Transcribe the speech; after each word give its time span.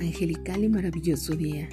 angelical 0.00 0.64
y 0.64 0.68
maravilloso 0.68 1.34
día. 1.34 1.68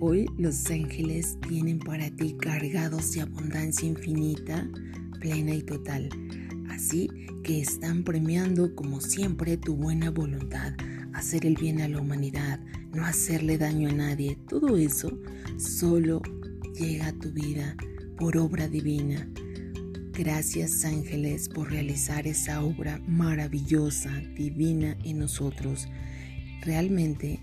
Hoy 0.00 0.26
los 0.36 0.70
ángeles 0.70 1.38
vienen 1.48 1.78
para 1.78 2.10
ti 2.10 2.36
cargados 2.38 3.12
de 3.12 3.22
abundancia 3.22 3.88
infinita, 3.88 4.68
plena 5.20 5.54
y 5.54 5.62
total. 5.62 6.08
Así 6.68 7.08
que 7.42 7.60
están 7.60 8.04
premiando 8.04 8.74
como 8.74 9.00
siempre 9.00 9.56
tu 9.56 9.76
buena 9.76 10.10
voluntad, 10.10 10.74
hacer 11.12 11.46
el 11.46 11.56
bien 11.56 11.80
a 11.80 11.88
la 11.88 12.00
humanidad, 12.00 12.60
no 12.92 13.04
hacerle 13.04 13.58
daño 13.58 13.88
a 13.88 13.92
nadie. 13.92 14.38
Todo 14.48 14.76
eso 14.76 15.18
solo 15.56 16.22
llega 16.78 17.08
a 17.08 17.12
tu 17.12 17.32
vida 17.32 17.76
por 18.16 18.36
obra 18.36 18.68
divina. 18.68 19.28
Gracias 20.12 20.84
ángeles 20.84 21.48
por 21.48 21.70
realizar 21.70 22.26
esa 22.26 22.62
obra 22.62 23.00
maravillosa, 23.06 24.10
divina 24.36 24.96
en 25.04 25.18
nosotros. 25.18 25.88
Realmente 26.62 27.40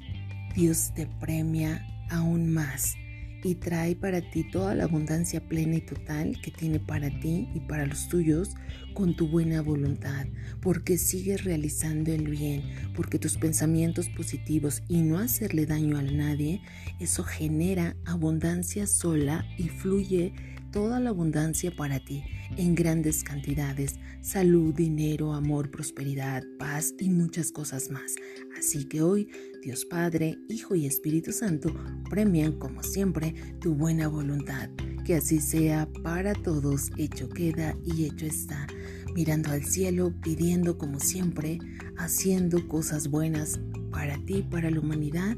Dios 0.55 0.91
te 0.93 1.07
premia 1.07 1.85
aún 2.09 2.53
más 2.53 2.95
y 3.43 3.55
trae 3.55 3.95
para 3.95 4.21
ti 4.21 4.43
toda 4.43 4.75
la 4.75 4.83
abundancia 4.83 5.41
plena 5.47 5.77
y 5.77 5.81
total 5.81 6.39
que 6.41 6.51
tiene 6.51 6.79
para 6.79 7.09
ti 7.21 7.47
y 7.55 7.59
para 7.61 7.85
los 7.85 8.07
tuyos 8.07 8.49
con 8.93 9.15
tu 9.15 9.27
buena 9.27 9.61
voluntad, 9.61 10.27
porque 10.61 10.97
sigues 10.97 11.43
realizando 11.43 12.11
el 12.11 12.27
bien, 12.27 12.63
porque 12.95 13.17
tus 13.17 13.37
pensamientos 13.37 14.09
positivos 14.09 14.83
y 14.87 15.01
no 15.01 15.17
hacerle 15.17 15.65
daño 15.65 15.97
a 15.97 16.03
nadie, 16.03 16.61
eso 16.99 17.23
genera 17.23 17.95
abundancia 18.05 18.85
sola 18.85 19.45
y 19.57 19.70
fluye 19.70 20.33
toda 20.71 20.99
la 20.99 21.09
abundancia 21.09 21.71
para 21.75 21.99
ti 21.99 22.23
en 22.57 22.75
grandes 22.75 23.23
cantidades, 23.23 23.95
salud, 24.21 24.73
dinero, 24.73 25.33
amor, 25.33 25.71
prosperidad, 25.71 26.43
paz 26.59 26.93
y 26.99 27.09
muchas 27.09 27.51
cosas 27.51 27.89
más. 27.89 28.15
Así 28.62 28.85
que 28.85 29.01
hoy 29.01 29.27
Dios 29.63 29.85
Padre, 29.85 30.37
Hijo 30.48 30.76
y 30.76 30.85
Espíritu 30.85 31.31
Santo 31.31 31.73
premian 32.12 32.59
como 32.59 32.84
siempre 32.84 33.34
tu 33.59 33.73
buena 33.73 34.07
voluntad. 34.07 34.70
Que 35.04 35.15
así 35.15 35.41
sea 35.41 35.90
para 36.04 36.35
todos, 36.35 36.91
hecho 36.95 37.27
queda 37.27 37.76
y 37.84 38.05
hecho 38.05 38.27
está. 38.27 38.67
Mirando 39.15 39.49
al 39.49 39.65
cielo, 39.65 40.13
pidiendo 40.21 40.77
como 40.77 40.99
siempre, 40.99 41.57
haciendo 41.98 42.67
cosas 42.67 43.07
buenas 43.09 43.59
para 43.89 44.23
ti, 44.26 44.43
para 44.43 44.70
la 44.70 44.79
humanidad 44.79 45.35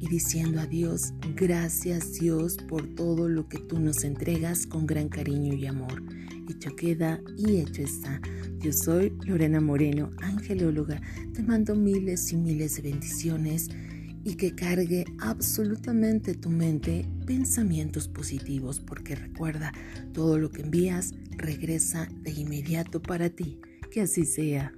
y 0.00 0.08
diciendo 0.08 0.60
a 0.60 0.66
Dios, 0.66 1.12
gracias 1.36 2.14
Dios 2.14 2.56
por 2.68 2.92
todo 2.96 3.28
lo 3.28 3.48
que 3.48 3.58
tú 3.58 3.78
nos 3.78 4.02
entregas 4.02 4.66
con 4.66 4.84
gran 4.84 5.08
cariño 5.08 5.54
y 5.54 5.64
amor. 5.66 6.02
Hecho 6.48 6.74
queda 6.74 7.20
y 7.36 7.58
hecho 7.58 7.82
está. 7.82 8.20
Yo 8.60 8.72
soy 8.72 9.12
Lorena 9.24 9.60
Moreno, 9.60 10.10
angelóloga. 10.20 11.00
Te 11.32 11.44
mando 11.44 11.76
miles 11.76 12.32
y 12.32 12.36
miles 12.36 12.74
de 12.76 12.90
bendiciones 12.90 13.68
y 14.24 14.34
que 14.34 14.56
cargue 14.56 15.04
absolutamente 15.20 16.34
tu 16.34 16.50
mente 16.50 17.06
pensamientos 17.24 18.08
positivos, 18.08 18.80
porque 18.80 19.14
recuerda, 19.14 19.72
todo 20.12 20.38
lo 20.38 20.50
que 20.50 20.62
envías 20.62 21.12
regresa 21.36 22.08
de 22.22 22.32
inmediato 22.32 23.00
para 23.00 23.30
ti. 23.30 23.60
Que 23.92 24.00
así 24.00 24.24
sea. 24.24 24.74